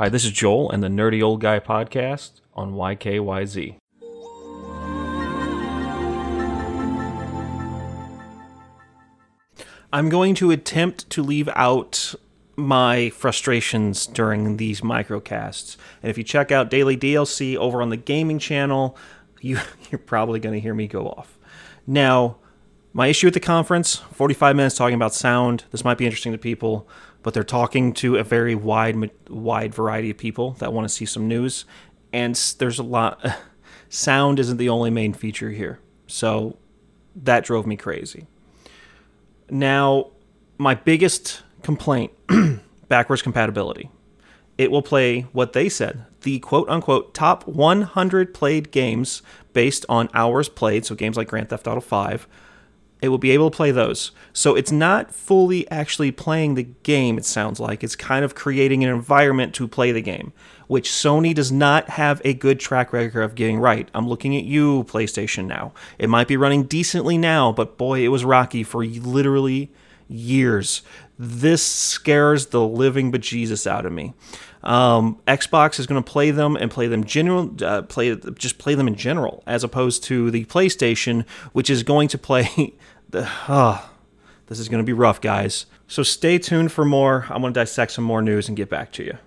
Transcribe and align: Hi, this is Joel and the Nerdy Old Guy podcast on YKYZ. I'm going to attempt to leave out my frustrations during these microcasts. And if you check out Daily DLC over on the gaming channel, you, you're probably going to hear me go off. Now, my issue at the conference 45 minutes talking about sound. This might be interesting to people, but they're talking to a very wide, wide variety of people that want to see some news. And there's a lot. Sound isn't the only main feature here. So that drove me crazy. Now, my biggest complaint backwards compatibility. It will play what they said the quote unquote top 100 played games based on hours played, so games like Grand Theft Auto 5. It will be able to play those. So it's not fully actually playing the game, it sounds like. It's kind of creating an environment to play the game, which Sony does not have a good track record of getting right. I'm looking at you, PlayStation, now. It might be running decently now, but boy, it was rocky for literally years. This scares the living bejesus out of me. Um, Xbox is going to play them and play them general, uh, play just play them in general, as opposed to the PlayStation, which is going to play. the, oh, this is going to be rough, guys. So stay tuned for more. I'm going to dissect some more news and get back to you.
Hi, 0.00 0.08
this 0.08 0.24
is 0.24 0.30
Joel 0.30 0.70
and 0.70 0.82
the 0.82 0.88
Nerdy 0.88 1.22
Old 1.22 1.42
Guy 1.42 1.60
podcast 1.60 2.40
on 2.54 2.72
YKYZ. 2.72 3.76
I'm 9.92 10.08
going 10.08 10.34
to 10.36 10.50
attempt 10.50 11.10
to 11.10 11.22
leave 11.22 11.50
out 11.54 12.14
my 12.56 13.10
frustrations 13.10 14.06
during 14.06 14.56
these 14.56 14.80
microcasts. 14.80 15.76
And 16.02 16.08
if 16.08 16.16
you 16.16 16.24
check 16.24 16.50
out 16.50 16.70
Daily 16.70 16.96
DLC 16.96 17.56
over 17.56 17.82
on 17.82 17.90
the 17.90 17.98
gaming 17.98 18.38
channel, 18.38 18.96
you, 19.42 19.58
you're 19.90 19.98
probably 19.98 20.40
going 20.40 20.54
to 20.54 20.60
hear 20.60 20.72
me 20.72 20.86
go 20.86 21.08
off. 21.08 21.38
Now, 21.86 22.38
my 22.94 23.08
issue 23.08 23.26
at 23.26 23.34
the 23.34 23.40
conference 23.40 23.96
45 23.96 24.56
minutes 24.56 24.76
talking 24.76 24.94
about 24.94 25.12
sound. 25.12 25.64
This 25.72 25.84
might 25.84 25.98
be 25.98 26.06
interesting 26.06 26.32
to 26.32 26.38
people, 26.38 26.88
but 27.22 27.34
they're 27.34 27.44
talking 27.44 27.92
to 27.94 28.16
a 28.16 28.24
very 28.24 28.54
wide, 28.54 29.10
wide 29.28 29.74
variety 29.74 30.10
of 30.10 30.18
people 30.18 30.52
that 30.52 30.72
want 30.72 30.88
to 30.88 30.94
see 30.94 31.04
some 31.04 31.28
news. 31.28 31.64
And 32.12 32.34
there's 32.58 32.78
a 32.78 32.82
lot. 32.82 33.24
Sound 33.88 34.38
isn't 34.38 34.56
the 34.56 34.68
only 34.68 34.90
main 34.90 35.12
feature 35.12 35.50
here. 35.50 35.80
So 36.06 36.56
that 37.16 37.44
drove 37.44 37.66
me 37.66 37.76
crazy. 37.76 38.26
Now, 39.48 40.10
my 40.58 40.74
biggest 40.74 41.42
complaint 41.62 42.12
backwards 42.88 43.22
compatibility. 43.22 43.90
It 44.58 44.70
will 44.70 44.82
play 44.82 45.22
what 45.32 45.52
they 45.52 45.68
said 45.68 46.04
the 46.22 46.38
quote 46.40 46.68
unquote 46.68 47.14
top 47.14 47.46
100 47.46 48.34
played 48.34 48.70
games 48.70 49.22
based 49.52 49.86
on 49.88 50.08
hours 50.14 50.48
played, 50.48 50.84
so 50.84 50.94
games 50.94 51.16
like 51.16 51.28
Grand 51.28 51.48
Theft 51.48 51.66
Auto 51.66 51.80
5. 51.80 52.28
It 53.02 53.08
will 53.08 53.18
be 53.18 53.30
able 53.30 53.50
to 53.50 53.56
play 53.56 53.70
those. 53.70 54.12
So 54.32 54.54
it's 54.54 54.72
not 54.72 55.14
fully 55.14 55.68
actually 55.70 56.12
playing 56.12 56.54
the 56.54 56.64
game, 56.82 57.18
it 57.18 57.24
sounds 57.24 57.58
like. 57.58 57.82
It's 57.82 57.96
kind 57.96 58.24
of 58.24 58.34
creating 58.34 58.84
an 58.84 58.90
environment 58.90 59.54
to 59.54 59.66
play 59.66 59.92
the 59.92 60.02
game, 60.02 60.32
which 60.66 60.90
Sony 60.90 61.34
does 61.34 61.50
not 61.50 61.90
have 61.90 62.20
a 62.24 62.34
good 62.34 62.60
track 62.60 62.92
record 62.92 63.22
of 63.22 63.34
getting 63.34 63.58
right. 63.58 63.88
I'm 63.94 64.08
looking 64.08 64.36
at 64.36 64.44
you, 64.44 64.84
PlayStation, 64.84 65.46
now. 65.46 65.72
It 65.98 66.10
might 66.10 66.28
be 66.28 66.36
running 66.36 66.64
decently 66.64 67.16
now, 67.16 67.52
but 67.52 67.78
boy, 67.78 68.04
it 68.04 68.08
was 68.08 68.24
rocky 68.24 68.62
for 68.62 68.84
literally 68.84 69.70
years. 70.10 70.82
This 71.18 71.62
scares 71.62 72.46
the 72.46 72.62
living 72.62 73.12
bejesus 73.12 73.66
out 73.66 73.86
of 73.86 73.92
me. 73.92 74.14
Um, 74.62 75.20
Xbox 75.26 75.78
is 75.78 75.86
going 75.86 76.02
to 76.02 76.10
play 76.10 76.30
them 76.30 76.56
and 76.56 76.70
play 76.70 76.86
them 76.86 77.04
general, 77.04 77.54
uh, 77.62 77.82
play 77.82 78.14
just 78.34 78.58
play 78.58 78.74
them 78.74 78.88
in 78.88 78.94
general, 78.94 79.42
as 79.46 79.64
opposed 79.64 80.04
to 80.04 80.30
the 80.30 80.44
PlayStation, 80.46 81.26
which 81.52 81.70
is 81.70 81.82
going 81.82 82.08
to 82.08 82.18
play. 82.18 82.74
the, 83.10 83.28
oh, 83.48 83.90
this 84.46 84.58
is 84.58 84.68
going 84.68 84.82
to 84.82 84.86
be 84.86 84.92
rough, 84.92 85.20
guys. 85.20 85.66
So 85.86 86.02
stay 86.02 86.38
tuned 86.38 86.72
for 86.72 86.84
more. 86.84 87.26
I'm 87.30 87.40
going 87.40 87.52
to 87.52 87.60
dissect 87.60 87.92
some 87.92 88.04
more 88.04 88.22
news 88.22 88.48
and 88.48 88.56
get 88.56 88.68
back 88.68 88.92
to 88.92 89.04
you. 89.04 89.18